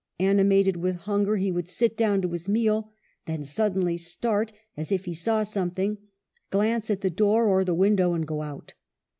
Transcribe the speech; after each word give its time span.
Animated 0.19 0.77
with 0.77 1.01
hunger, 1.05 1.35
he 1.35 1.51
would 1.51 1.69
sit 1.69 1.95
down 1.95 2.23
to 2.23 2.31
his 2.31 2.47
meal, 2.47 2.91
then 3.27 3.43
suddenly 3.43 3.97
start, 3.97 4.51
as 4.75 4.91
if 4.91 5.05
he 5.05 5.13
saw 5.13 5.43
something, 5.43 5.99
glance 6.49 6.89
at 6.89 7.01
the 7.01 7.11
door 7.11 7.45
or 7.45 7.63
the 7.63 7.75
window 7.75 8.15
and 8.15 8.25
go 8.25 8.41
out. 8.41 8.73